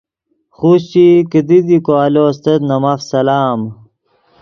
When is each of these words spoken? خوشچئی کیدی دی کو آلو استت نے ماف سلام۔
خوشچئی 0.57 1.09
کیدی 1.31 1.59
دی 1.67 1.77
کو 1.85 1.91
آلو 2.03 2.23
استت 2.31 2.59
نے 2.67 2.77
ماف 2.83 2.99
سلام۔ 3.11 3.59